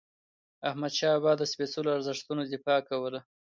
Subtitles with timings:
[0.69, 3.19] احمدشاه بابا د سپيڅلو ارزښتونو دفاع کوله.